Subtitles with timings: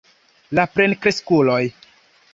[0.59, 1.63] La plenkreskuloj.